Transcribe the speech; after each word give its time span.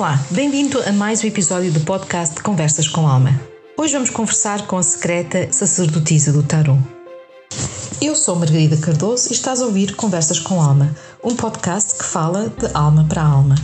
Olá, 0.00 0.18
bem-vindo 0.30 0.80
a 0.80 0.92
mais 0.92 1.22
um 1.22 1.26
episódio 1.26 1.70
do 1.70 1.80
podcast 1.80 2.42
Conversas 2.42 2.88
com 2.88 3.06
Alma. 3.06 3.38
Hoje 3.76 3.92
vamos 3.92 4.08
conversar 4.08 4.66
com 4.66 4.78
a 4.78 4.82
secreta 4.82 5.52
sacerdotisa 5.52 6.32
do 6.32 6.42
Tarot. 6.42 6.80
Eu 8.00 8.16
sou 8.16 8.34
Margarida 8.34 8.78
Cardoso 8.78 9.28
e 9.28 9.32
estás 9.34 9.60
a 9.60 9.66
ouvir 9.66 9.94
Conversas 9.96 10.40
com 10.40 10.58
Alma, 10.58 10.96
um 11.22 11.36
podcast 11.36 11.98
que 11.98 12.04
fala 12.04 12.48
de 12.48 12.66
alma 12.72 13.04
para 13.10 13.22
alma. 13.22 13.56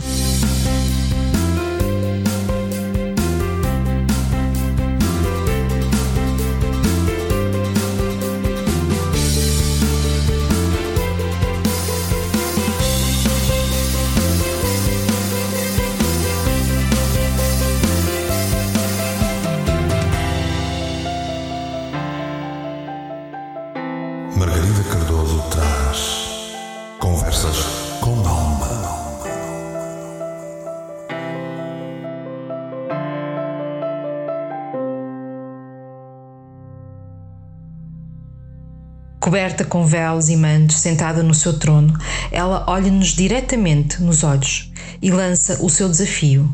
Coberta 39.27 39.65
com 39.65 39.85
véus 39.85 40.29
e 40.29 40.37
mantos, 40.37 40.77
sentada 40.77 41.21
no 41.21 41.33
seu 41.33 41.59
trono, 41.59 41.93
ela 42.31 42.63
olha-nos 42.65 43.09
diretamente 43.09 44.01
nos 44.01 44.23
olhos 44.23 44.71
e 45.01 45.11
lança 45.11 45.61
o 45.61 45.69
seu 45.69 45.89
desafio: 45.89 46.49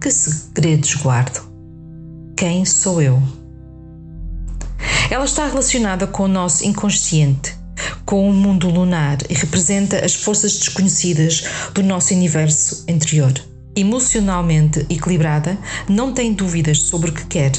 Que 0.00 0.08
segredos 0.08 0.94
guardo? 0.94 1.42
Quem 2.36 2.64
sou 2.64 3.02
eu? 3.02 3.20
Ela 5.10 5.24
está 5.24 5.48
relacionada 5.48 6.06
com 6.06 6.22
o 6.22 6.28
nosso 6.28 6.64
inconsciente, 6.64 7.56
com 8.06 8.30
o 8.30 8.32
mundo 8.32 8.70
lunar 8.70 9.18
e 9.28 9.34
representa 9.34 10.04
as 10.04 10.14
forças 10.14 10.56
desconhecidas 10.56 11.42
do 11.74 11.82
nosso 11.82 12.14
universo 12.14 12.84
interior. 12.86 13.32
Emocionalmente 13.74 14.86
equilibrada, 14.88 15.58
não 15.88 16.12
tem 16.12 16.32
dúvidas 16.32 16.82
sobre 16.82 17.10
o 17.10 17.14
que 17.14 17.26
quer. 17.26 17.50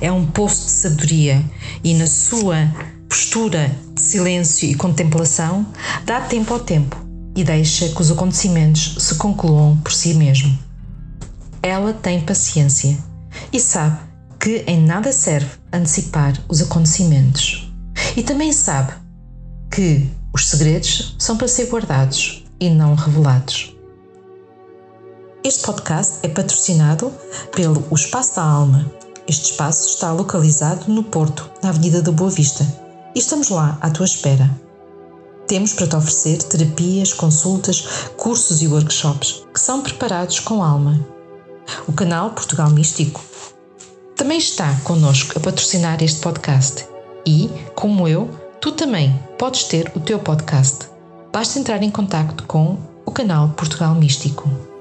É 0.00 0.10
um 0.10 0.24
poço 0.24 0.64
de 0.64 0.70
sabedoria 0.70 1.44
e, 1.84 1.92
na 1.92 2.06
sua 2.06 2.66
postura 3.08 3.74
de 3.94 4.00
silêncio 4.00 4.68
e 4.68 4.74
contemplação, 4.74 5.66
dá 6.04 6.20
tempo 6.20 6.52
ao 6.52 6.60
tempo 6.60 6.96
e 7.34 7.44
deixa 7.44 7.88
que 7.88 8.00
os 8.00 8.10
acontecimentos 8.10 8.96
se 8.98 9.14
concluam 9.16 9.76
por 9.78 9.92
si 9.92 10.14
mesmo. 10.14 10.58
Ela 11.62 11.92
tem 11.92 12.20
paciência 12.20 12.96
e 13.52 13.60
sabe 13.60 13.98
que 14.40 14.64
em 14.66 14.80
nada 14.80 15.12
serve 15.12 15.50
antecipar 15.72 16.34
os 16.48 16.62
acontecimentos. 16.62 17.72
E 18.16 18.22
também 18.22 18.52
sabe 18.52 18.92
que 19.70 20.08
os 20.32 20.48
segredos 20.48 21.14
são 21.18 21.36
para 21.36 21.48
ser 21.48 21.66
guardados 21.66 22.44
e 22.60 22.70
não 22.70 22.94
revelados. 22.94 23.74
Este 25.44 25.62
podcast 25.64 26.18
é 26.22 26.28
patrocinado 26.28 27.12
pelo 27.54 27.86
Espaço 27.94 28.36
da 28.36 28.42
Alma. 28.42 28.90
Este 29.28 29.52
espaço 29.52 29.88
está 29.88 30.12
localizado 30.12 30.90
no 30.90 31.02
Porto, 31.02 31.50
na 31.62 31.70
Avenida 31.70 32.00
da 32.00 32.12
Boa 32.12 32.30
Vista, 32.30 32.66
e 33.16 33.18
estamos 33.18 33.48
lá 33.48 33.78
à 33.80 33.88
tua 33.88 34.04
espera. 34.04 34.50
Temos 35.48 35.72
para 35.72 35.86
te 35.86 35.96
oferecer 35.96 36.42
terapias, 36.42 37.14
consultas, 37.14 38.10
cursos 38.14 38.60
e 38.60 38.68
workshops 38.68 39.42
que 39.54 39.58
são 39.58 39.80
preparados 39.80 40.38
com 40.38 40.62
alma. 40.62 41.00
O 41.88 41.92
canal 41.94 42.32
Portugal 42.32 42.68
Místico 42.68 43.24
também 44.14 44.36
está 44.36 44.70
connosco 44.84 45.38
a 45.38 45.40
patrocinar 45.40 46.02
este 46.02 46.20
podcast. 46.20 46.86
E, 47.26 47.48
como 47.74 48.06
eu, 48.06 48.28
tu 48.60 48.72
também 48.72 49.18
podes 49.38 49.64
ter 49.64 49.90
o 49.96 50.00
teu 50.00 50.18
podcast. 50.18 50.90
Basta 51.32 51.58
entrar 51.58 51.82
em 51.82 51.90
contato 51.90 52.44
com 52.44 52.76
o 53.06 53.10
canal 53.10 53.48
Portugal 53.50 53.94
Místico. 53.94 54.75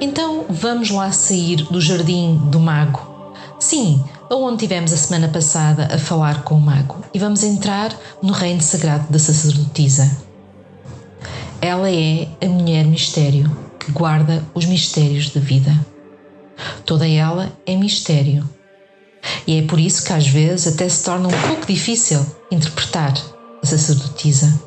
Então 0.00 0.46
vamos 0.48 0.90
lá 0.90 1.10
sair 1.10 1.56
do 1.56 1.80
jardim 1.80 2.36
do 2.50 2.60
mago. 2.60 3.34
Sim, 3.58 4.04
aonde 4.30 4.58
tivemos 4.58 4.92
a 4.92 4.96
semana 4.96 5.28
passada 5.28 5.88
a 5.92 5.98
falar 5.98 6.44
com 6.44 6.54
o 6.54 6.60
mago, 6.60 7.02
e 7.12 7.18
vamos 7.18 7.42
entrar 7.42 7.92
no 8.22 8.32
reino 8.32 8.62
sagrado 8.62 9.10
da 9.10 9.18
sacerdotisa. 9.18 10.08
Ela 11.60 11.90
é 11.90 12.28
a 12.40 12.46
mulher 12.46 12.84
mistério 12.84 13.50
que 13.80 13.90
guarda 13.90 14.44
os 14.54 14.64
mistérios 14.64 15.30
da 15.30 15.40
vida. 15.40 15.74
Toda 16.86 17.08
ela 17.08 17.50
é 17.66 17.74
mistério. 17.74 18.48
E 19.46 19.58
é 19.58 19.62
por 19.62 19.80
isso 19.80 20.04
que 20.04 20.12
às 20.12 20.28
vezes 20.28 20.72
até 20.72 20.88
se 20.88 21.04
torna 21.04 21.26
um 21.26 21.42
pouco 21.48 21.66
difícil 21.66 22.24
interpretar 22.52 23.14
a 23.60 23.66
sacerdotisa. 23.66 24.62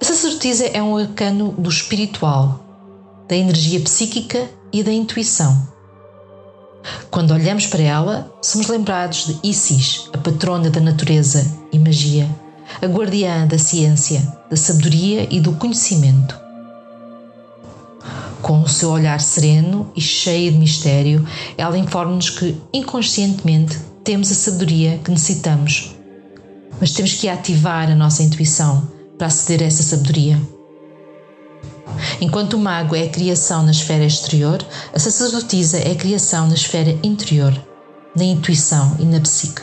A 0.00 0.04
sacerdotisa 0.04 0.66
é 0.66 0.80
um 0.80 0.96
arcano 0.96 1.52
do 1.58 1.68
espiritual, 1.68 2.65
da 3.28 3.36
energia 3.36 3.80
psíquica 3.80 4.48
e 4.72 4.82
da 4.82 4.92
intuição. 4.92 5.66
Quando 7.10 7.32
olhamos 7.32 7.66
para 7.66 7.82
ela, 7.82 8.32
somos 8.40 8.68
lembrados 8.68 9.26
de 9.26 9.38
Isis, 9.42 10.08
a 10.12 10.18
patrona 10.18 10.70
da 10.70 10.80
natureza 10.80 11.44
e 11.72 11.78
magia 11.78 12.28
a 12.80 12.86
guardiã 12.86 13.46
da 13.46 13.58
ciência, 13.58 14.20
da 14.50 14.56
sabedoria 14.56 15.26
e 15.30 15.40
do 15.40 15.52
conhecimento. 15.52 16.38
Com 18.42 18.62
o 18.62 18.68
seu 18.68 18.90
olhar 18.90 19.20
sereno 19.20 19.90
e 19.96 20.00
cheio 20.00 20.52
de 20.52 20.58
mistério, 20.58 21.26
ela 21.56 21.78
informa-nos 21.78 22.30
que, 22.30 22.56
inconscientemente, 22.72 23.78
temos 24.04 24.30
a 24.30 24.34
sabedoria 24.34 25.00
que 25.02 25.10
necessitamos, 25.10 25.96
mas 26.80 26.92
temos 26.92 27.14
que 27.14 27.28
ativar 27.28 27.90
a 27.90 27.94
nossa 27.94 28.22
intuição 28.22 28.88
para 29.18 29.26
aceder 29.26 29.62
a 29.62 29.66
essa 29.66 29.82
sabedoria. 29.82 30.40
Enquanto 32.20 32.54
o 32.54 32.58
mago 32.58 32.94
é 32.94 33.04
a 33.04 33.08
criação 33.08 33.62
na 33.62 33.70
esfera 33.70 34.04
exterior, 34.04 34.64
a 34.94 34.98
sacerdotisa 34.98 35.78
é 35.78 35.92
a 35.92 35.96
criação 35.96 36.46
na 36.48 36.54
esfera 36.54 36.98
interior, 37.02 37.52
na 38.16 38.24
intuição 38.24 38.96
e 38.98 39.04
na 39.04 39.20
psique. 39.20 39.62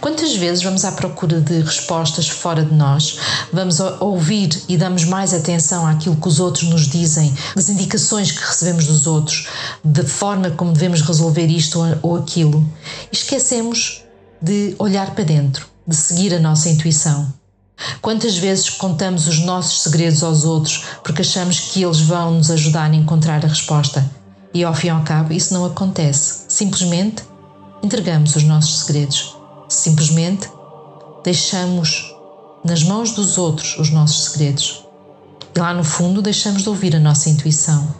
Quantas 0.00 0.36
vezes 0.36 0.62
vamos 0.62 0.84
à 0.84 0.92
procura 0.92 1.40
de 1.40 1.60
respostas 1.60 2.28
fora 2.28 2.64
de 2.64 2.74
nós? 2.74 3.18
Vamos 3.52 3.80
ouvir 3.80 4.62
e 4.68 4.76
damos 4.76 5.04
mais 5.04 5.34
atenção 5.34 5.86
àquilo 5.86 6.16
que 6.16 6.28
os 6.28 6.38
outros 6.38 6.68
nos 6.68 6.86
dizem, 6.86 7.34
das 7.54 7.68
indicações 7.68 8.30
que 8.30 8.44
recebemos 8.44 8.86
dos 8.86 9.06
outros, 9.06 9.48
da 9.82 10.04
forma 10.04 10.50
como 10.50 10.72
devemos 10.72 11.02
resolver 11.02 11.46
isto 11.46 11.80
ou 12.02 12.16
aquilo. 12.16 12.64
E 13.12 13.16
esquecemos 13.16 14.04
de 14.40 14.76
olhar 14.78 15.14
para 15.14 15.24
dentro, 15.24 15.66
de 15.86 15.96
seguir 15.96 16.34
a 16.34 16.38
nossa 16.38 16.68
intuição. 16.68 17.32
Quantas 18.00 18.36
vezes 18.36 18.70
contamos 18.70 19.26
os 19.26 19.40
nossos 19.40 19.82
segredos 19.82 20.22
aos 20.22 20.44
outros 20.44 20.84
porque 21.02 21.22
achamos 21.22 21.60
que 21.60 21.82
eles 21.82 22.00
vão 22.00 22.32
nos 22.32 22.50
ajudar 22.50 22.90
a 22.90 22.94
encontrar 22.94 23.44
a 23.44 23.48
resposta? 23.48 24.08
E 24.54 24.64
ao 24.64 24.74
fim 24.74 24.86
e 24.86 24.90
ao 24.90 25.02
cabo, 25.02 25.32
isso 25.32 25.52
não 25.52 25.66
acontece. 25.66 26.46
Simplesmente 26.48 27.22
entregamos 27.82 28.34
os 28.34 28.42
nossos 28.42 28.80
segredos. 28.80 29.36
Simplesmente 29.68 30.48
deixamos 31.22 32.14
nas 32.64 32.82
mãos 32.82 33.12
dos 33.12 33.36
outros 33.36 33.76
os 33.78 33.90
nossos 33.90 34.30
segredos. 34.30 34.84
E 35.54 35.58
lá 35.58 35.74
no 35.74 35.84
fundo 35.84 36.22
deixamos 36.22 36.62
de 36.62 36.68
ouvir 36.68 36.96
a 36.96 37.00
nossa 37.00 37.28
intuição 37.28 37.94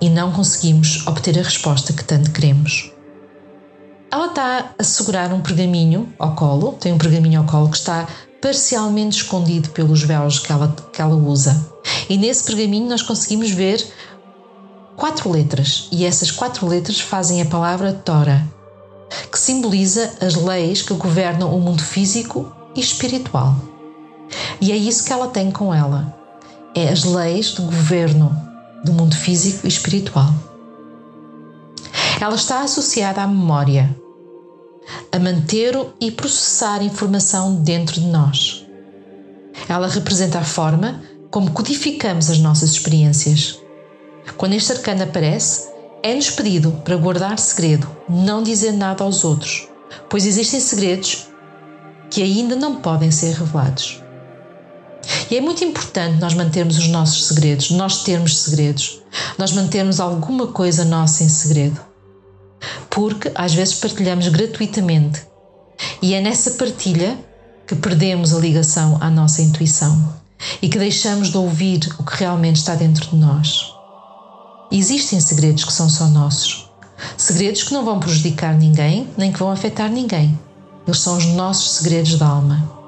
e 0.00 0.08
não 0.08 0.32
conseguimos 0.32 1.06
obter 1.06 1.38
a 1.38 1.42
resposta 1.42 1.92
que 1.92 2.04
tanto 2.04 2.30
queremos. 2.30 2.92
Ela 4.12 4.26
está 4.26 4.74
a 4.78 4.82
segurar 4.82 5.32
um 5.32 5.40
pergaminho 5.40 6.12
ao 6.18 6.34
colo, 6.34 6.72
tem 6.72 6.92
um 6.92 6.98
pergaminho 6.98 7.40
ao 7.40 7.46
colo 7.46 7.70
que 7.70 7.76
está 7.76 8.08
parcialmente 8.40 9.18
escondido 9.18 9.70
pelos 9.70 10.02
véus 10.02 10.38
que 10.38 10.50
ela, 10.50 10.74
que 10.92 11.00
ela 11.00 11.14
usa. 11.14 11.66
E 12.08 12.16
nesse 12.16 12.44
pergaminho 12.44 12.88
nós 12.88 13.02
conseguimos 13.02 13.50
ver 13.50 13.86
quatro 14.96 15.30
letras, 15.30 15.88
e 15.90 16.04
essas 16.04 16.30
quatro 16.30 16.66
letras 16.66 17.00
fazem 17.00 17.40
a 17.40 17.46
palavra 17.46 17.92
Tora, 17.92 18.46
que 19.30 19.38
simboliza 19.38 20.12
as 20.20 20.34
leis 20.34 20.82
que 20.82 20.94
governam 20.94 21.54
o 21.54 21.60
mundo 21.60 21.82
físico 21.82 22.50
e 22.74 22.80
espiritual. 22.80 23.56
E 24.60 24.72
é 24.72 24.76
isso 24.76 25.04
que 25.04 25.12
ela 25.12 25.28
tem 25.28 25.50
com 25.50 25.74
ela: 25.74 26.14
é 26.74 26.88
as 26.88 27.04
leis 27.04 27.54
de 27.54 27.62
governo 27.62 28.36
do 28.84 28.92
mundo 28.92 29.16
físico 29.16 29.66
e 29.66 29.68
espiritual. 29.68 30.32
Ela 32.20 32.34
está 32.34 32.60
associada 32.60 33.22
à 33.22 33.26
memória, 33.26 33.96
a 35.12 35.18
manter 35.18 35.74
e 36.00 36.10
processar 36.10 36.82
informação 36.82 37.56
dentro 37.56 38.00
de 38.00 38.06
nós. 38.06 38.66
Ela 39.68 39.88
representa 39.88 40.38
a 40.38 40.44
forma 40.44 41.02
como 41.30 41.52
codificamos 41.52 42.30
as 42.30 42.38
nossas 42.38 42.72
experiências. 42.72 43.58
Quando 44.36 44.54
este 44.54 44.72
arcano 44.72 45.02
aparece, 45.02 45.68
é-nos 46.02 46.30
pedido 46.30 46.72
para 46.84 46.96
guardar 46.96 47.38
segredo, 47.38 47.88
não 48.08 48.42
dizer 48.42 48.72
nada 48.72 49.04
aos 49.04 49.24
outros, 49.24 49.68
pois 50.08 50.26
existem 50.26 50.60
segredos 50.60 51.28
que 52.10 52.22
ainda 52.22 52.56
não 52.56 52.76
podem 52.76 53.10
ser 53.10 53.34
revelados. 53.34 54.02
E 55.30 55.36
é 55.36 55.40
muito 55.40 55.64
importante 55.64 56.20
nós 56.20 56.34
mantermos 56.34 56.78
os 56.78 56.88
nossos 56.88 57.26
segredos, 57.26 57.70
nós 57.70 58.02
termos 58.02 58.38
segredos, 58.40 59.00
nós 59.38 59.52
mantermos 59.52 60.00
alguma 60.00 60.48
coisa 60.48 60.84
nossa 60.84 61.22
em 61.22 61.28
segredo. 61.28 61.89
Porque 62.90 63.30
às 63.34 63.54
vezes 63.54 63.74
partilhamos 63.74 64.28
gratuitamente 64.28 65.22
e 66.02 66.14
é 66.14 66.20
nessa 66.20 66.52
partilha 66.52 67.18
que 67.66 67.74
perdemos 67.74 68.34
a 68.34 68.38
ligação 68.38 68.98
à 69.00 69.08
nossa 69.08 69.42
intuição 69.42 70.14
e 70.60 70.68
que 70.68 70.78
deixamos 70.78 71.30
de 71.30 71.36
ouvir 71.36 71.80
o 71.98 72.04
que 72.04 72.16
realmente 72.16 72.56
está 72.56 72.74
dentro 72.74 73.10
de 73.10 73.16
nós. 73.16 73.72
Existem 74.72 75.20
segredos 75.20 75.64
que 75.64 75.72
são 75.72 75.88
só 75.88 76.06
nossos. 76.06 76.68
Segredos 77.16 77.62
que 77.62 77.72
não 77.72 77.84
vão 77.84 78.00
prejudicar 78.00 78.54
ninguém, 78.54 79.08
nem 79.16 79.32
que 79.32 79.38
vão 79.38 79.50
afetar 79.50 79.90
ninguém. 79.90 80.38
Eles 80.86 81.00
são 81.00 81.16
os 81.16 81.26
nossos 81.26 81.72
segredos 81.72 82.18
da 82.18 82.26
alma. 82.26 82.79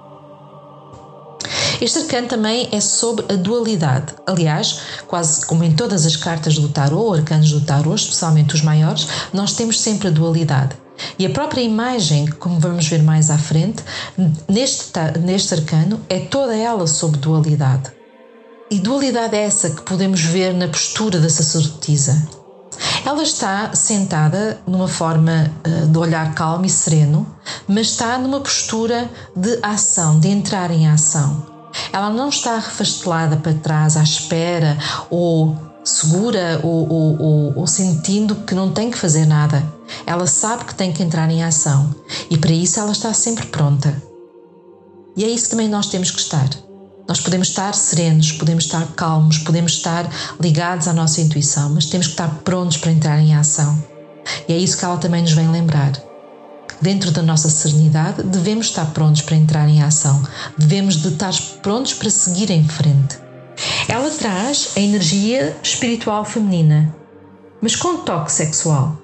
Este 1.83 1.99
arcano 1.99 2.29
também 2.29 2.69
é 2.71 2.81
sobre 2.81 3.25
a 3.29 3.37
dualidade. 3.37 4.15
Aliás, 4.25 4.79
quase 5.09 5.45
como 5.45 5.65
em 5.65 5.75
todas 5.75 6.07
as 6.07 6.15
cartas 6.15 6.55
do 6.55 6.69
tarot, 6.69 7.19
arcanos 7.19 7.51
do 7.51 7.61
tarot, 7.61 8.01
especialmente 8.01 8.55
os 8.55 8.63
maiores, 8.63 9.09
nós 9.33 9.55
temos 9.55 9.81
sempre 9.81 10.07
a 10.07 10.11
dualidade. 10.13 10.77
E 11.19 11.27
a 11.27 11.31
própria 11.31 11.61
imagem, 11.61 12.29
como 12.39 12.61
vamos 12.61 12.87
ver 12.87 13.03
mais 13.03 13.33
à 13.33 13.37
frente, 13.37 13.83
neste, 14.49 14.93
neste 15.25 15.55
arcano, 15.55 16.01
é 16.09 16.21
toda 16.21 16.55
ela 16.55 16.87
sobre 16.87 17.19
dualidade. 17.19 17.91
E 18.71 18.79
dualidade 18.79 19.35
é 19.35 19.43
essa 19.43 19.71
que 19.71 19.83
podemos 19.83 20.21
ver 20.21 20.55
na 20.55 20.69
postura 20.69 21.19
da 21.19 21.29
sacerdotisa. 21.29 22.29
Ela 23.05 23.25
está 23.25 23.75
sentada 23.75 24.61
numa 24.69 24.87
forma 24.87 25.51
eh, 25.65 25.87
de 25.87 25.99
olhar 25.99 26.33
calmo 26.33 26.65
e 26.65 26.71
sereno, 26.71 27.27
mas 27.67 27.89
está 27.89 28.17
numa 28.19 28.41
postura 28.41 29.11
de 29.35 29.59
ação, 29.65 30.21
de 30.21 30.29
entrar 30.29 30.71
em 30.71 30.87
ação. 30.87 31.52
Ela 31.93 32.11
não 32.11 32.29
está 32.29 32.57
refastelada 32.57 33.37
para 33.37 33.55
trás 33.55 33.97
à 33.97 34.03
espera 34.03 34.79
ou 35.11 35.57
segura 35.85 36.61
ou, 36.63 36.89
ou, 36.89 37.23
ou, 37.23 37.59
ou, 37.59 37.67
sentindo 37.67 38.37
que 38.37 38.55
não 38.55 38.73
tem 38.73 38.91
que 38.91 38.99
fazer 38.99 39.27
nada. 39.27 39.63
Ela 40.07 40.27
sabe 40.27 40.65
que 40.65 40.75
tem 40.75 40.93
que 40.93 41.03
entrar 41.03 41.31
em 41.31 41.43
ação 41.43 41.95
e 42.31 42.39
para 42.39 42.53
isso 42.53 42.81
ela 42.81 42.93
está 42.93 43.13
sempre 43.13 43.47
pronta. 43.47 44.01
E 45.17 45.25
é 45.25 45.29
isso 45.29 45.45
que 45.45 45.51
também 45.51 45.69
nós 45.69 45.89
temos 45.89 46.11
que 46.11 46.21
estar. 46.21 46.49
Nós 47.07 47.21
podemos 47.21 47.49
estar 47.49 47.75
serenos, 47.75 48.33
podemos 48.33 48.65
estar 48.65 48.87
calmos, 48.93 49.39
podemos 49.39 49.73
estar 49.73 50.09
ligados 50.41 50.89
à 50.89 50.93
nossa 50.93 51.21
intuição, 51.21 51.71
mas 51.71 51.87
temos 51.87 52.07
que 52.07 52.13
estar 52.13 52.29
prontos 52.45 52.79
para 52.79 52.93
entrar 52.93 53.19
em 53.19 53.35
ação. 53.35 53.77
E 54.49 54.53
é 54.53 54.57
isso 54.57 54.79
que 54.79 54.85
ela 54.85 54.97
também 54.97 55.21
nos 55.21 55.33
vem 55.33 55.51
lembrar. 55.51 55.93
Dentro 56.83 57.13
da 57.13 57.23
nossa 57.23 57.49
serenidade, 57.49 58.25
devemos 58.25 58.67
estar 58.67 58.87
prontos 58.87 59.23
para 59.23 59.37
entrar 59.37 59.69
em 59.69 59.81
ação, 59.81 60.21
devemos 60.59 60.97
de 60.97 61.09
estar 61.11 61.33
prontos 61.63 61.95
para 61.95 62.11
seguir 62.11 62.51
em 62.51 62.67
frente. 62.67 63.19
Ela 63.89 64.11
traz 64.11 64.73
a 64.77 64.81
energia 64.81 65.57
espiritual 65.63 66.25
feminina, 66.25 66.93
mas 67.61 67.77
com 67.77 67.99
toque 67.99 68.33
sexual. 68.33 68.99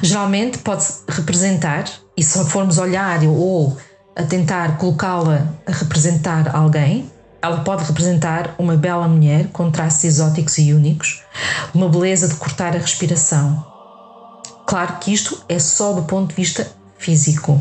Geralmente 0.00 0.58
pode 0.58 0.86
representar, 1.08 1.90
e 2.16 2.22
se 2.22 2.38
formos 2.44 2.78
olhar 2.78 3.24
ou 3.24 3.76
a 4.14 4.22
tentar 4.22 4.78
colocá-la 4.78 5.48
a 5.66 5.72
representar 5.72 6.54
alguém, 6.54 7.10
ela 7.42 7.64
pode 7.64 7.82
representar 7.82 8.54
uma 8.56 8.76
bela 8.76 9.08
mulher 9.08 9.48
com 9.48 9.72
traços 9.72 10.04
exóticos 10.04 10.56
e 10.58 10.72
únicos, 10.72 11.24
uma 11.74 11.88
beleza 11.88 12.28
de 12.28 12.36
cortar 12.36 12.76
a 12.76 12.78
respiração. 12.78 13.66
Claro 14.64 14.98
que 15.00 15.12
isto 15.12 15.42
é 15.48 15.58
só 15.58 15.92
do 15.92 16.04
ponto 16.04 16.28
de 16.28 16.36
vista 16.36 16.70
físico. 17.02 17.60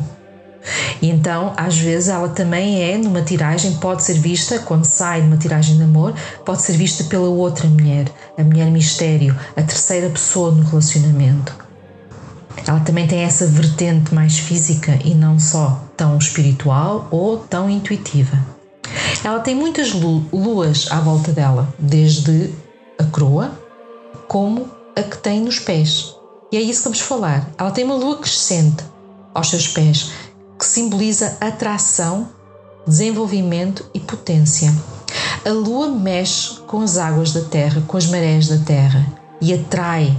Então, 1.02 1.54
às 1.58 1.78
vezes, 1.78 2.10
ela 2.10 2.30
também 2.30 2.84
é, 2.84 2.98
numa 2.98 3.22
tiragem, 3.24 3.74
pode 3.78 4.04
ser 4.04 4.20
vista, 4.20 4.60
quando 4.60 4.86
sai 4.86 5.22
numa 5.22 5.38
tiragem 5.38 5.78
de 5.78 5.84
amor, 5.84 6.14
pode 6.46 6.62
ser 6.62 6.74
vista 6.74 7.04
pela 7.06 7.28
outra 7.28 7.68
mulher, 7.68 8.06
a 8.38 8.44
mulher 8.44 8.70
mistério, 8.70 9.36
a 9.56 9.64
terceira 9.64 10.10
pessoa 10.10 10.52
no 10.52 10.64
relacionamento. 10.64 11.56
Ela 12.68 12.80
também 12.82 13.08
tem 13.08 13.22
essa 13.22 13.48
vertente 13.48 14.14
mais 14.14 14.38
física 14.38 15.00
e 15.04 15.16
não 15.16 15.40
só 15.40 15.84
tão 15.98 16.18
espiritual 16.18 17.08
ou 17.10 17.38
tão 17.38 17.68
intuitiva. 17.68 18.38
Ela 19.24 19.40
tem 19.40 19.56
muitas 19.56 19.94
luas 19.94 20.88
à 20.92 21.00
volta 21.00 21.32
dela, 21.32 21.74
desde 21.80 22.52
a 23.00 23.04
croa 23.06 23.52
como 24.28 24.70
a 24.96 25.02
que 25.02 25.18
tem 25.18 25.42
nos 25.42 25.60
pés. 25.60 26.16
E 26.52 26.58
é 26.58 26.62
isso 26.62 26.82
que 26.82 26.90
vamos 26.90 27.00
falar. 27.00 27.50
Ela 27.58 27.72
tem 27.72 27.84
uma 27.84 27.96
lua 27.96 28.18
crescente 28.18 28.84
aos 29.34 29.50
seus 29.50 29.68
pés, 29.68 30.12
que 30.58 30.66
simboliza 30.66 31.38
atração, 31.40 32.30
desenvolvimento 32.88 33.86
e 33.94 34.00
potência. 34.00 34.74
A 35.46 35.50
lua 35.50 35.90
mexe 35.90 36.56
com 36.68 36.82
as 36.82 36.98
águas 36.98 37.34
da 37.34 37.42
terra, 37.42 37.84
com 37.88 37.98
as 37.98 38.06
marés 38.06 38.48
da 38.48 38.58
terra 38.60 39.06
e 39.42 39.54
atrai 39.54 40.16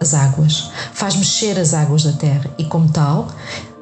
as 0.00 0.14
águas, 0.14 0.70
faz 0.92 1.16
mexer 1.16 1.58
as 1.58 1.72
águas 1.72 2.02
da 2.02 2.12
terra 2.12 2.50
e, 2.58 2.64
como 2.64 2.90
tal, 2.90 3.28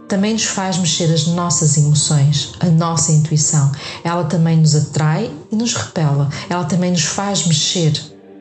também 0.07 0.33
nos 0.33 0.45
faz 0.45 0.77
mexer 0.77 1.13
as 1.13 1.27
nossas 1.29 1.77
emoções, 1.77 2.53
a 2.61 2.67
nossa 2.67 3.13
intuição. 3.13 3.71
Ela 4.03 4.25
também 4.25 4.57
nos 4.57 4.75
atrai 4.75 5.31
e 5.53 5.57
nos 5.57 5.75
repela. 5.75 6.29
Ela 6.49 6.65
também 6.65 6.91
nos 6.91 7.05
faz 7.05 7.47
mexer 7.47 7.93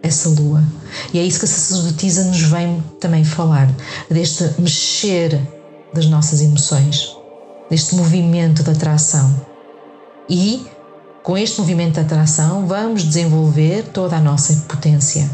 essa 0.01 0.29
lua. 0.29 0.63
E 1.13 1.19
é 1.19 1.23
isso 1.23 1.39
que 1.39 1.45
a 1.45 1.47
sacerdotisa 1.47 2.23
nos 2.23 2.41
vem 2.41 2.83
também 2.99 3.23
falar, 3.23 3.69
deste 4.09 4.49
mexer 4.59 5.39
das 5.93 6.05
nossas 6.05 6.41
emoções 6.41 7.15
deste 7.69 7.95
movimento 7.95 8.63
de 8.63 8.71
atração. 8.71 9.39
E, 10.27 10.65
com 11.23 11.37
este 11.37 11.59
movimento 11.59 11.95
de 11.95 12.01
atração, 12.01 12.65
vamos 12.67 13.03
desenvolver 13.03 13.83
toda 13.93 14.17
a 14.17 14.21
nossa 14.21 14.53
potência. 14.67 15.29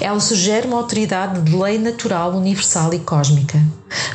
Ela 0.00 0.20
sugere 0.20 0.66
uma 0.66 0.78
autoridade 0.78 1.40
de 1.40 1.56
lei 1.56 1.78
natural, 1.78 2.32
universal 2.32 2.92
e 2.92 2.98
cósmica. 2.98 3.62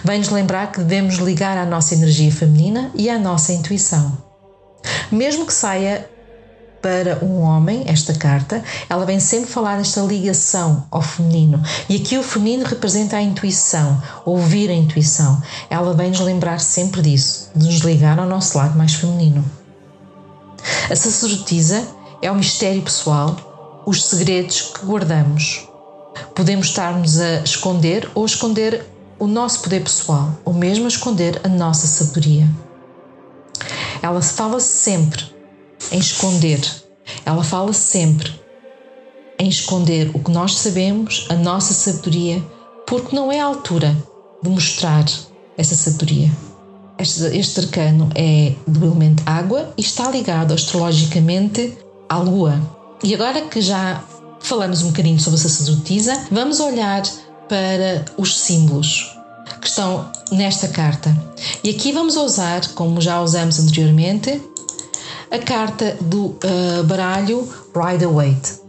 Vem-nos 0.04 0.30
lembrar 0.30 0.72
que 0.72 0.80
devemos 0.80 1.16
ligar 1.16 1.58
à 1.58 1.66
nossa 1.66 1.96
energia 1.96 2.32
feminina 2.32 2.92
e 2.94 3.10
à 3.10 3.18
nossa 3.18 3.54
intuição. 3.54 4.18
Mesmo 5.12 5.46
que 5.46 5.54
saia 5.54 6.10
para 6.88 7.20
um 7.22 7.42
homem, 7.42 7.84
esta 7.86 8.14
carta, 8.14 8.64
ela 8.90 9.06
vem 9.06 9.20
sempre 9.20 9.52
falar 9.52 9.78
desta 9.78 10.00
ligação 10.00 10.86
ao 10.90 11.02
feminino. 11.02 11.62
E 11.90 11.98
aqui 11.98 12.18
o 12.18 12.24
feminino 12.24 12.64
representa 12.64 13.18
a 13.18 13.22
intuição, 13.22 14.02
ouvir 14.24 14.70
a 14.70 14.74
intuição. 14.74 15.42
Ela 15.70 15.94
vem 15.94 16.12
nos 16.12 16.22
lembrar 16.22 16.62
sempre 16.62 17.02
disso, 17.02 17.50
de 17.54 17.66
nos 17.66 17.80
ligar 17.80 18.18
ao 18.18 18.26
nosso 18.26 18.58
lado 18.58 18.78
mais 18.78 18.94
feminino. 18.94 19.44
A 20.90 20.96
sacerdotisa 20.96 21.86
é 22.22 22.32
o 22.32 22.36
mistério 22.36 22.82
pessoal, 22.82 23.84
os 23.86 24.06
segredos 24.06 24.72
que 24.74 24.86
guardamos. 24.86 25.68
Podemos 26.34 26.68
estar-nos 26.68 27.20
a 27.20 27.42
esconder 27.42 28.10
ou 28.16 28.26
esconder 28.26 28.86
o 29.20 29.28
nosso 29.28 29.60
poder 29.60 29.84
pessoal, 29.84 30.32
ou 30.46 30.54
mesmo 30.54 30.86
a 30.86 30.88
esconder 30.88 31.42
a 31.44 31.50
nossa 31.50 31.86
sabedoria. 31.86 32.48
Ela 34.02 34.22
fala 34.22 34.62
sempre 34.62 35.37
em 35.92 36.00
esconder. 36.00 36.60
Ela 37.26 37.44
fala 37.44 37.74
sempre 37.74 38.32
em 39.40 39.48
esconder 39.48 40.10
o 40.14 40.20
que 40.20 40.32
nós 40.32 40.58
sabemos, 40.58 41.26
a 41.30 41.36
nossa 41.36 41.74
sabedoria, 41.74 42.44
porque 42.86 43.16
não 43.16 43.32
é 43.32 43.40
a 43.40 43.46
altura 43.46 43.96
de 44.42 44.50
mostrar 44.50 45.06
essa 45.58 45.76
sabedoria. 45.76 46.32
Este, 46.98 47.24
este 47.38 47.60
arcano 47.60 48.10
é 48.16 48.54
do 48.68 48.86
elemento 48.86 49.22
água 49.26 49.74
e 49.78 49.82
está 49.82 50.10
ligado 50.10 50.54
astrologicamente 50.54 51.78
à 52.10 52.18
lua. 52.18 52.60
E 53.04 53.14
agora 53.14 53.42
que 53.42 53.62
já 53.62 54.04
falamos 54.40 54.82
um 54.82 54.88
bocadinho 54.88 55.20
sobre 55.20 55.40
a 55.40 55.44
sacerdotisa, 55.44 56.28
vamos 56.32 56.60
olhar 56.60 57.04
para 57.48 58.06
os 58.18 58.40
símbolos 58.40 59.16
que 59.62 59.68
estão 59.68 60.10
nesta 60.32 60.68
carta. 60.68 61.16
E 61.64 61.70
aqui 61.70 61.92
vamos 61.92 62.16
usar, 62.16 62.68
como 62.74 63.00
já 63.00 63.22
usamos 63.22 63.60
anteriormente, 63.60 64.42
a 65.30 65.40
carta 65.40 65.98
do 66.02 66.28
uh, 66.28 66.84
baralho 66.86 67.48
Rider 67.76 68.10
Waite, 68.10 68.62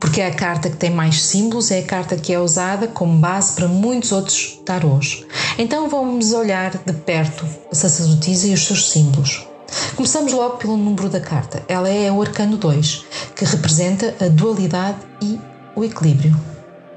porque 0.00 0.20
é 0.20 0.26
a 0.26 0.34
carta 0.34 0.70
que 0.70 0.76
tem 0.76 0.90
mais 0.90 1.22
símbolos, 1.22 1.70
é 1.70 1.80
a 1.80 1.84
carta 1.84 2.16
que 2.16 2.32
é 2.32 2.40
usada 2.40 2.88
como 2.88 3.18
base 3.18 3.52
para 3.52 3.68
muitos 3.68 4.10
outros 4.10 4.60
tarôs. 4.64 5.24
Então 5.58 5.88
vamos 5.88 6.32
olhar 6.32 6.70
de 6.70 6.92
perto 6.92 7.46
a 7.70 7.74
sacerdotisa 7.74 8.48
e 8.48 8.54
os 8.54 8.64
seus 8.64 8.90
símbolos. 8.90 9.46
Começamos 9.94 10.32
logo 10.32 10.56
pelo 10.56 10.76
número 10.76 11.08
da 11.08 11.20
carta. 11.20 11.62
Ela 11.68 11.88
é 11.88 12.10
o 12.10 12.20
arcano 12.20 12.56
2, 12.56 13.04
que 13.36 13.44
representa 13.44 14.14
a 14.20 14.28
dualidade 14.28 14.98
e 15.20 15.38
o 15.76 15.84
equilíbrio. 15.84 16.36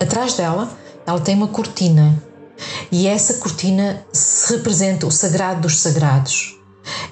Atrás 0.02 0.34
dela, 0.34 0.70
ela 1.06 1.20
tem 1.20 1.36
uma 1.36 1.48
cortina, 1.48 2.22
e 2.92 3.08
essa 3.08 3.36
cortina 3.36 4.06
representa 4.50 5.06
o 5.06 5.12
sagrado 5.12 5.62
dos 5.62 5.80
sagrados, 5.80 6.55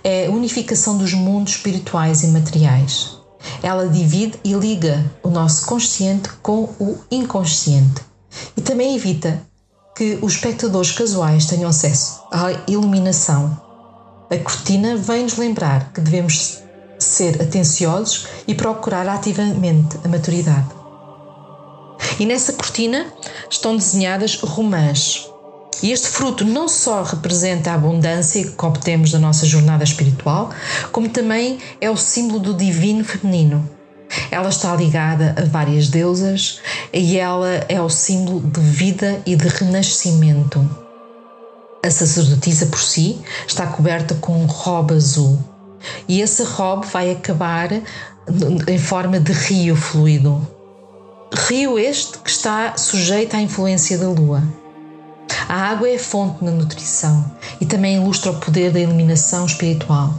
é 0.04 0.30
unificação 0.30 0.98
dos 0.98 1.14
mundos 1.14 1.54
espirituais 1.54 2.24
e 2.24 2.28
materiais. 2.28 3.18
Ela 3.62 3.88
divide 3.88 4.40
e 4.44 4.54
liga 4.54 5.04
o 5.22 5.30
nosso 5.30 5.66
consciente 5.66 6.30
com 6.42 6.64
o 6.80 6.98
inconsciente 7.12 8.02
e 8.56 8.62
também 8.62 8.96
evita 8.96 9.42
que 9.96 10.18
os 10.22 10.34
espectadores 10.34 10.92
casuais 10.92 11.46
tenham 11.46 11.70
acesso 11.70 12.24
à 12.32 12.52
iluminação 12.68 13.62
A 14.30 14.38
cortina 14.38 14.96
vem-nos 14.96 15.38
lembrar 15.38 15.92
que 15.94 16.02
devemos 16.02 16.64
ser 16.98 17.42
atenciosos 17.42 18.28
e 18.48 18.56
procurar 18.56 19.08
ativamente 19.08 20.00
a 20.04 20.08
maturidade. 20.08 20.70
E 22.20 22.26
nessa 22.26 22.54
cortina 22.54 23.06
estão 23.50 23.76
desenhadas 23.76 24.40
romãs. 24.40 25.30
E 25.84 25.92
este 25.92 26.08
fruto 26.08 26.46
não 26.46 26.70
só 26.70 27.04
representa 27.04 27.70
a 27.70 27.74
abundância 27.74 28.48
que 28.48 28.66
obtemos 28.66 29.12
da 29.12 29.20
nossa 29.20 29.46
jornada 29.46 29.84
espiritual, 29.84 30.50
como 30.94 31.10
também 31.10 31.60
é 31.82 31.90
o 31.90 31.98
símbolo 31.98 32.40
do 32.40 32.54
divino 32.54 33.04
feminino. 33.04 33.70
Ela 34.32 34.48
está 34.48 34.74
ligada 34.74 35.36
a 35.38 35.44
várias 35.44 35.90
deusas 35.90 36.62
e 36.94 37.18
ela 37.18 37.66
é 37.68 37.82
o 37.82 37.90
símbolo 37.90 38.40
de 38.40 38.62
vida 38.62 39.22
e 39.26 39.36
de 39.36 39.46
renascimento. 39.50 40.66
A 41.86 41.92
sacerdotisa 41.92 42.68
por 42.68 42.80
si 42.80 43.20
está 43.46 43.68
coberta 43.68 44.16
com 44.16 44.42
um 44.42 44.46
robe 44.46 44.94
azul 44.94 45.38
e 46.08 46.22
esse 46.22 46.44
robe 46.44 46.88
vai 46.88 47.12
acabar 47.12 47.70
em 48.68 48.78
forma 48.78 49.20
de 49.20 49.34
rio 49.34 49.76
fluido. 49.76 50.48
Rio 51.50 51.78
este 51.78 52.20
que 52.20 52.30
está 52.30 52.78
sujeito 52.78 53.36
à 53.36 53.42
influência 53.42 53.98
da 53.98 54.08
lua. 54.08 54.63
A 55.48 55.56
água 55.56 55.90
é 55.90 55.98
fonte 55.98 56.44
na 56.44 56.52
nutrição 56.52 57.26
e 57.60 57.66
também 57.66 57.96
ilustra 57.96 58.32
o 58.32 58.40
poder 58.40 58.72
da 58.72 58.80
iluminação 58.80 59.46
espiritual. 59.46 60.14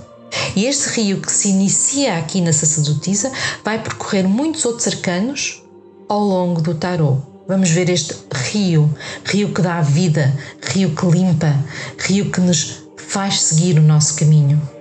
E 0.56 0.66
este 0.66 0.88
rio 1.00 1.20
que 1.20 1.30
se 1.30 1.48
inicia 1.48 2.18
aqui 2.18 2.40
na 2.40 2.52
sacerdotisa 2.52 3.32
vai 3.64 3.82
percorrer 3.82 4.26
muitos 4.26 4.64
outros 4.64 4.86
arcanos 4.86 5.62
ao 6.08 6.20
longo 6.20 6.60
do 6.60 6.74
tarô. 6.74 7.18
Vamos 7.46 7.70
ver 7.70 7.90
este 7.90 8.14
rio, 8.32 8.92
rio 9.24 9.52
que 9.52 9.60
dá 9.60 9.80
vida, 9.80 10.32
rio 10.62 10.94
que 10.94 11.06
limpa, 11.06 11.54
rio 11.98 12.30
que 12.30 12.40
nos 12.40 12.84
faz 12.96 13.42
seguir 13.42 13.78
o 13.78 13.82
nosso 13.82 14.16
caminho. 14.16 14.73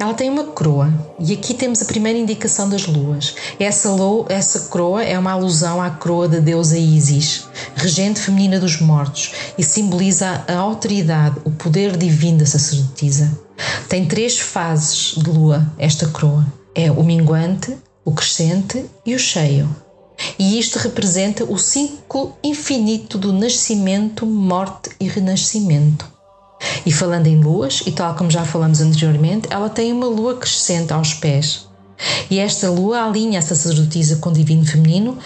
Ela 0.00 0.14
tem 0.14 0.30
uma 0.30 0.44
coroa 0.44 0.90
e 1.18 1.34
aqui 1.34 1.52
temos 1.52 1.82
a 1.82 1.84
primeira 1.84 2.18
indicação 2.18 2.70
das 2.70 2.86
luas. 2.86 3.34
Essa, 3.58 3.90
lo, 3.90 4.24
essa 4.30 4.60
coroa 4.60 5.04
é 5.04 5.18
uma 5.18 5.32
alusão 5.32 5.78
à 5.78 5.90
coroa 5.90 6.26
da 6.26 6.38
deusa 6.38 6.78
Isis, 6.78 7.44
regente 7.76 8.18
feminina 8.18 8.58
dos 8.58 8.80
mortos, 8.80 9.32
e 9.58 9.62
simboliza 9.62 10.42
a 10.48 10.56
autoridade, 10.56 11.36
o 11.44 11.50
poder 11.50 11.98
divino 11.98 12.38
da 12.38 12.46
sacerdotisa. 12.46 13.30
Tem 13.90 14.06
três 14.06 14.38
fases 14.38 15.16
de 15.18 15.28
lua, 15.28 15.70
esta 15.76 16.08
coroa: 16.08 16.46
é 16.74 16.90
o 16.90 17.04
minguante, 17.04 17.76
o 18.02 18.12
crescente 18.12 18.82
e 19.04 19.14
o 19.14 19.18
cheio. 19.18 19.68
E 20.38 20.58
isto 20.58 20.78
representa 20.78 21.44
o 21.44 21.58
ciclo 21.58 22.34
infinito 22.42 23.18
do 23.18 23.34
nascimento, 23.34 24.24
morte 24.24 24.92
e 24.98 25.06
renascimento. 25.06 26.19
E 26.84 26.92
falando 26.92 27.26
em 27.26 27.40
luas, 27.40 27.82
e 27.86 27.92
tal 27.92 28.14
como 28.14 28.30
já 28.30 28.44
falamos 28.44 28.80
anteriormente, 28.80 29.48
ela 29.50 29.68
tem 29.68 29.92
uma 29.92 30.06
lua 30.06 30.36
crescente 30.36 30.92
aos 30.92 31.14
pés. 31.14 31.68
E 32.30 32.38
esta 32.38 32.70
lua 32.70 33.04
alinha 33.04 33.38
a 33.38 33.42
sacerdotisa 33.42 34.16
com 34.16 34.30
o 34.30 34.32
divino 34.32 34.64
feminino 34.64 35.18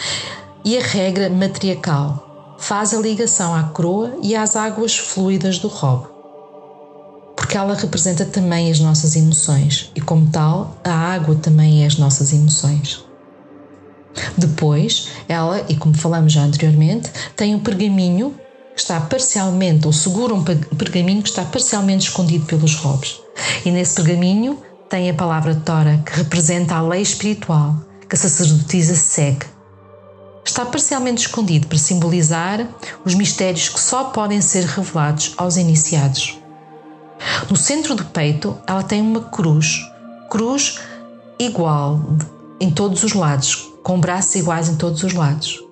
e 0.64 0.76
a 0.76 0.83
regra 0.83 1.29
matriarcal. 1.29 2.57
Faz 2.59 2.95
a 2.95 2.99
ligação 2.99 3.55
à 3.55 3.64
coroa 3.64 4.17
e 4.23 4.35
às 4.35 4.57
águas 4.57 4.97
fluidas 4.97 5.59
do 5.59 5.69
robe. 5.69 6.09
Porque 7.37 7.57
ela 7.57 7.75
representa 7.75 8.25
também 8.25 8.71
as 8.71 8.81
nossas 8.81 9.17
emoções 9.17 9.91
e, 9.95 10.00
como 10.00 10.31
tal, 10.31 10.79
a 10.83 10.93
água 10.93 11.35
também 11.35 11.83
é 11.83 11.87
as 11.87 11.99
nossas 11.99 12.33
emoções. 12.33 13.05
Depois, 14.37 15.09
ela, 15.29 15.64
e 15.69 15.76
como 15.76 15.95
falamos 15.95 16.33
já 16.33 16.43
anteriormente, 16.43 17.11
tem 17.37 17.55
um 17.55 17.61
pergaminho 17.61 18.35
que 18.75 18.81
está 18.81 19.00
parcialmente, 19.00 19.87
ou 19.87 19.93
segura 19.93 20.35
um 20.35 20.43
pergaminho 20.43 21.23
que 21.23 21.28
está 21.28 21.45
parcialmente 21.45 22.09
escondido 22.09 22.45
pelos 22.47 22.75
robes. 22.76 23.21
E 23.64 23.71
nesse 23.71 23.95
pergaminho 23.95 24.59
tem 24.88 25.09
a 25.09 25.14
palavra 25.14 25.54
Tora, 25.54 26.02
que 26.04 26.19
representa 26.19 26.75
a 26.75 26.83
lei 26.83 27.02
espiritual 27.02 27.76
que 28.09 28.16
a 28.16 28.19
sacerdotisa 28.19 28.95
segue. 28.95 29.47
Está 30.45 30.64
parcialmente 30.66 31.23
escondido 31.23 31.66
para 31.66 31.78
simbolizar 31.78 32.69
os 33.04 33.14
mistérios 33.14 33.69
que 33.69 33.81
só 33.81 34.04
podem 34.04 34.40
ser 34.40 34.64
revelados 34.64 35.33
aos 35.37 35.57
iniciados. 35.57 36.38
No 37.49 37.57
centro 37.57 37.95
do 37.95 38.04
peito, 38.04 38.57
ela 38.66 38.83
tem 38.83 39.00
uma 39.00 39.21
cruz, 39.21 39.81
cruz 40.31 40.78
igual 41.38 42.00
em 42.61 42.71
todos 42.71 43.02
os 43.02 43.14
lados, 43.14 43.71
com 43.83 43.99
braços 43.99 44.35
iguais 44.35 44.69
em 44.69 44.76
todos 44.76 45.02
os 45.02 45.12
lados. 45.12 45.62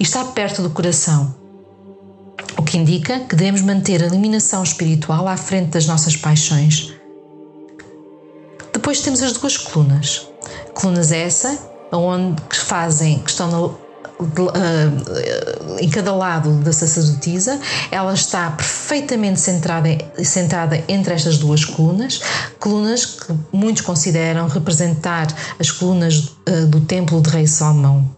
E 0.00 0.02
está 0.02 0.24
perto 0.24 0.62
do 0.62 0.70
coração, 0.70 1.34
que 2.68 2.76
indica 2.76 3.20
que 3.20 3.34
devemos 3.34 3.62
manter 3.62 4.02
a 4.02 4.06
iluminação 4.06 4.62
espiritual 4.62 5.26
à 5.26 5.38
frente 5.38 5.70
das 5.70 5.86
nossas 5.86 6.14
paixões. 6.14 6.92
Depois 8.74 9.00
temos 9.00 9.22
as 9.22 9.32
duas 9.32 9.56
colunas. 9.56 10.28
Colunas 10.74 11.10
essa, 11.10 11.58
onde 11.90 12.42
que 12.42 12.58
fazem, 12.58 13.20
que 13.20 13.30
estão 13.30 13.50
no, 13.50 13.66
uh, 13.66 15.78
em 15.80 15.88
cada 15.88 16.14
lado 16.14 16.56
da 16.56 16.70
sacerdotisa, 16.70 17.58
ela 17.90 18.12
está 18.12 18.50
perfeitamente 18.50 19.40
centrada, 19.40 19.88
centrada 20.22 20.84
entre 20.88 21.14
estas 21.14 21.38
duas 21.38 21.64
colunas, 21.64 22.20
colunas 22.60 23.06
que 23.06 23.32
muitos 23.50 23.80
consideram 23.80 24.46
representar 24.46 25.26
as 25.58 25.70
colunas 25.70 26.36
uh, 26.46 26.66
do 26.66 26.82
templo 26.82 27.18
de 27.22 27.30
Rei 27.30 27.46
Salomão. 27.46 28.14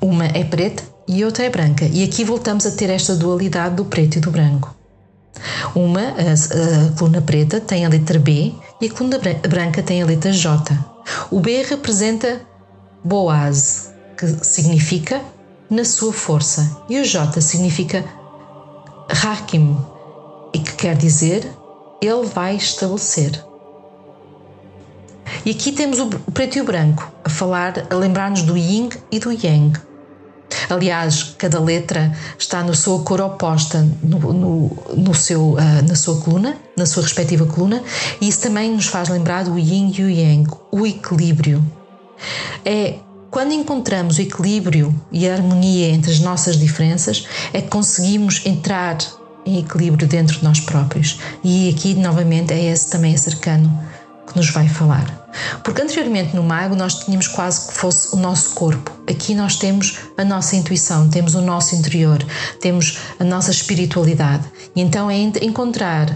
Uma 0.00 0.26
é 0.26 0.44
preta 0.44 0.93
e 1.06 1.24
outra 1.24 1.44
é 1.44 1.50
branca. 1.50 1.84
E 1.84 2.02
aqui 2.02 2.24
voltamos 2.24 2.66
a 2.66 2.70
ter 2.70 2.90
esta 2.90 3.14
dualidade 3.14 3.76
do 3.76 3.84
preto 3.84 4.16
e 4.16 4.20
do 4.20 4.30
branco. 4.30 4.74
Uma, 5.74 6.00
a, 6.00 6.92
a 6.92 6.98
coluna 6.98 7.20
preta, 7.20 7.60
tem 7.60 7.84
a 7.84 7.88
letra 7.88 8.18
B 8.18 8.52
e 8.80 8.86
a 8.86 8.92
coluna 8.92 9.18
branca 9.48 9.82
tem 9.82 10.02
a 10.02 10.06
letra 10.06 10.32
J. 10.32 10.76
O 11.30 11.40
B 11.40 11.62
representa 11.62 12.40
Boaz, 13.02 13.92
que 14.16 14.26
significa 14.44 15.20
na 15.68 15.84
sua 15.84 16.12
força, 16.12 16.82
e 16.88 17.00
o 17.00 17.04
J 17.04 17.40
significa 17.40 18.04
Hakim, 19.08 19.76
e 20.54 20.58
que 20.58 20.72
quer 20.74 20.96
dizer 20.96 21.50
ele 22.00 22.26
vai 22.26 22.56
estabelecer. 22.56 23.42
E 25.44 25.50
aqui 25.50 25.72
temos 25.72 25.98
o 25.98 26.08
preto 26.32 26.58
e 26.58 26.60
o 26.60 26.64
branco, 26.64 27.10
a 27.24 27.28
falar, 27.28 27.86
a 27.90 27.94
lembrar-nos 27.94 28.42
do 28.42 28.56
yin 28.56 28.90
e 29.10 29.18
do 29.18 29.32
yang. 29.32 29.72
Aliás, 30.68 31.34
cada 31.36 31.60
letra 31.60 32.12
está 32.38 32.62
na 32.62 32.74
sua 32.74 33.02
cor 33.02 33.20
oposta 33.20 33.86
no, 34.02 34.18
no, 34.32 34.76
no 34.96 35.14
seu, 35.14 35.52
uh, 35.52 35.58
na 35.86 35.94
sua 35.94 36.20
coluna, 36.20 36.56
na 36.76 36.86
sua 36.86 37.02
respectiva 37.02 37.46
coluna, 37.46 37.82
e 38.20 38.28
isso 38.28 38.40
também 38.40 38.72
nos 38.72 38.86
faz 38.86 39.08
lembrar 39.08 39.44
do 39.44 39.58
yin 39.58 39.92
e 39.96 40.02
o 40.02 40.10
yang, 40.10 40.50
o 40.70 40.86
equilíbrio. 40.86 41.64
É 42.64 42.98
quando 43.30 43.52
encontramos 43.52 44.18
o 44.18 44.22
equilíbrio 44.22 44.94
e 45.10 45.28
a 45.28 45.34
harmonia 45.34 45.88
entre 45.88 46.12
as 46.12 46.20
nossas 46.20 46.56
diferenças, 46.56 47.26
é 47.52 47.60
que 47.60 47.66
conseguimos 47.66 48.40
entrar 48.46 48.96
em 49.44 49.58
equilíbrio 49.58 50.06
dentro 50.06 50.38
de 50.38 50.44
nós 50.44 50.60
próprios. 50.60 51.18
E 51.42 51.68
aqui, 51.68 51.94
novamente, 51.94 52.52
é 52.52 52.70
esse 52.70 52.88
também 52.90 53.12
esse 53.12 53.28
arcano 53.28 53.76
que 54.34 54.38
nos 54.38 54.50
vai 54.50 54.68
falar. 54.68 55.06
Porque 55.62 55.80
anteriormente 55.80 56.34
no 56.34 56.42
mago 56.42 56.74
nós 56.74 57.04
tínhamos 57.04 57.28
quase 57.28 57.68
que 57.68 57.74
fosse 57.74 58.14
o 58.14 58.18
nosso 58.18 58.50
corpo. 58.50 58.90
Aqui 59.08 59.34
nós 59.34 59.56
temos 59.56 59.98
a 60.18 60.24
nossa 60.24 60.56
intuição, 60.56 61.08
temos 61.08 61.34
o 61.34 61.40
nosso 61.40 61.74
interior, 61.74 62.18
temos 62.60 62.98
a 63.18 63.24
nossa 63.24 63.50
espiritualidade. 63.50 64.44
E 64.74 64.80
então 64.80 65.10
é 65.10 65.16
encontrar 65.16 66.14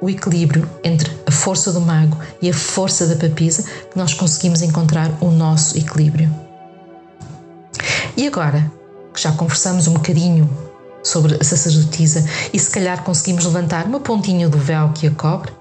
o 0.00 0.10
equilíbrio 0.10 0.68
entre 0.82 1.10
a 1.26 1.30
força 1.30 1.72
do 1.72 1.80
mago 1.80 2.18
e 2.40 2.50
a 2.50 2.54
força 2.54 3.06
da 3.06 3.14
papisa 3.14 3.62
que 3.62 3.96
nós 3.96 4.12
conseguimos 4.12 4.60
encontrar 4.60 5.08
o 5.20 5.30
nosso 5.30 5.78
equilíbrio. 5.78 6.28
E 8.16 8.26
agora 8.26 8.70
que 9.14 9.20
já 9.20 9.30
conversamos 9.32 9.86
um 9.86 9.94
bocadinho 9.94 10.50
sobre 11.04 11.36
a 11.36 11.44
sacerdotisa 11.44 12.24
e 12.52 12.58
se 12.58 12.70
calhar 12.70 13.02
conseguimos 13.02 13.44
levantar 13.44 13.86
uma 13.86 14.00
pontinha 14.00 14.48
do 14.48 14.58
véu 14.58 14.90
que 14.94 15.06
a 15.06 15.10
cobre, 15.10 15.52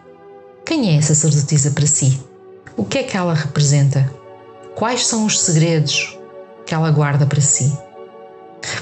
quem 0.72 0.96
é 0.96 1.00
a 1.00 1.02
sacerdotisa 1.02 1.72
para 1.72 1.86
si? 1.86 2.18
O 2.78 2.86
que 2.86 3.00
é 3.00 3.04
que 3.04 3.18
ela 3.18 3.34
representa? 3.34 4.10
Quais 4.74 5.06
são 5.06 5.26
os 5.26 5.38
segredos 5.38 6.18
que 6.66 6.74
ela 6.74 6.90
guarda 6.90 7.26
para 7.26 7.42
si? 7.42 7.78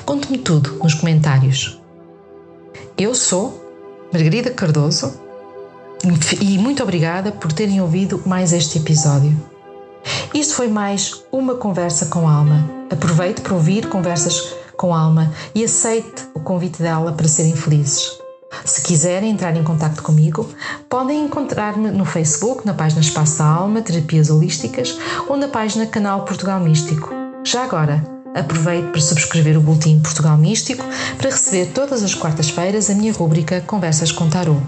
Conte-me 0.06 0.38
tudo 0.38 0.78
nos 0.84 0.94
comentários. 0.94 1.82
Eu 2.96 3.16
sou 3.16 3.60
Margarida 4.14 4.52
Cardoso 4.52 5.20
e 6.40 6.60
muito 6.60 6.84
obrigada 6.84 7.32
por 7.32 7.52
terem 7.52 7.82
ouvido 7.82 8.22
mais 8.24 8.54
este 8.54 8.78
episódio. 8.78 9.36
Isto 10.32 10.54
foi 10.54 10.68
mais 10.68 11.24
uma 11.32 11.56
conversa 11.56 12.06
com 12.06 12.30
alma. 12.30 12.70
Aproveite 12.92 13.42
para 13.42 13.56
ouvir 13.56 13.90
conversas 13.90 14.54
com 14.78 14.94
alma 14.94 15.34
e 15.56 15.64
aceite 15.64 16.28
o 16.36 16.40
convite 16.40 16.84
dela 16.84 17.14
para 17.14 17.28
serem 17.28 17.56
felizes. 17.56 18.19
Se 18.66 18.82
quiserem 18.82 19.32
entrar 19.32 19.56
em 19.56 19.64
contato 19.64 20.02
comigo, 20.04 20.50
podem 20.88 21.26
encontrar-me 21.26 21.92
no 21.92 22.06
Facebook, 22.06 22.66
na 22.66 22.74
página 22.74 23.02
Espaço 23.02 23.38
da 23.38 23.46
Alma, 23.46 23.82
Terapias 23.82 24.30
Holísticas, 24.30 24.98
ou 25.28 25.38
na 25.38 25.48
página 25.48 25.86
Canal 25.86 26.26
Portugal 26.26 26.60
Místico. 26.60 27.10
Já 27.44 27.64
agora, 27.64 28.04
aproveite 28.36 28.90
para 28.90 29.02
subscrever 29.02 29.58
o 29.58 29.62
Boletim 29.62 30.00
Portugal 30.00 30.38
Místico 30.38 30.84
para 31.18 31.30
receber 31.30 31.68
todas 31.74 32.04
as 32.04 32.14
quartas-feiras 32.14 32.90
a 32.90 32.96
minha 32.96 33.14
rúbrica 33.14 33.62
Conversas 33.62 34.12
com 34.12 34.30
Tarot. 34.30 34.62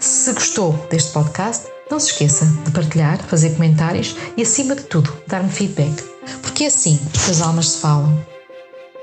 Se 0.00 0.32
gostou 0.32 0.72
deste 0.90 1.12
podcast, 1.12 1.66
não 1.90 2.00
se 2.00 2.12
esqueça 2.12 2.46
de 2.64 2.70
partilhar, 2.70 3.18
fazer 3.24 3.50
comentários 3.50 4.16
e, 4.36 4.42
acima 4.42 4.74
de 4.74 4.82
tudo, 4.84 5.12
dar-me 5.26 5.50
feedback, 5.50 6.02
porque 6.42 6.64
é 6.64 6.66
assim 6.68 6.98
que 7.12 7.30
as 7.30 7.42
almas 7.42 7.70
se 7.70 7.78
falam. 7.78 8.24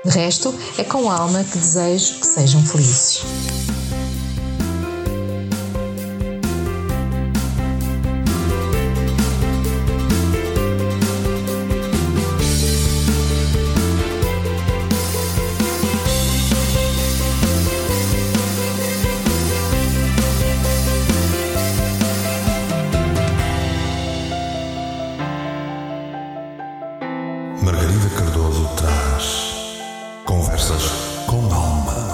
De 0.04 0.10
resto, 0.10 0.52
é 0.78 0.82
com 0.82 1.10
alma 1.10 1.44
que 1.44 1.58
desejo 1.58 2.18
que 2.18 2.26
sejam 2.26 2.62
felizes. 2.64 3.22
Com 31.26 31.52
Alma. 31.52 32.11